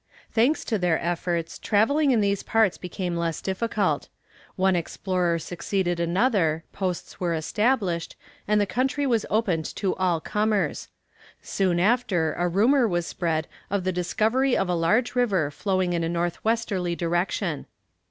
Thanks 0.31 0.65
to 0.65 0.79
their 0.79 0.97
efforts, 0.97 1.59
travelling 1.59 2.09
in 2.09 2.21
these 2.21 2.41
parts 2.41 2.75
became 2.79 3.15
less 3.15 3.39
difficult. 3.39 4.09
One 4.55 4.75
explorer 4.75 5.37
succeeded 5.37 5.99
another, 5.99 6.63
posts 6.73 7.19
were 7.19 7.35
established, 7.35 8.15
and 8.47 8.59
the 8.59 8.65
country 8.65 9.05
was 9.05 9.27
opened 9.29 9.65
to 9.75 9.93
all 9.97 10.19
comers. 10.19 10.87
Soon 11.43 11.79
after 11.79 12.33
a 12.33 12.47
rumour 12.47 12.87
was 12.87 13.05
spread 13.05 13.47
of 13.69 13.83
the 13.83 13.91
discovery 13.91 14.57
of 14.57 14.67
a 14.69 14.73
large 14.73 15.13
river 15.13 15.51
flowing 15.51 15.93
in 15.93 16.03
a 16.03 16.09
north 16.09 16.43
westerly 16.43 16.95
direction. 16.95 17.67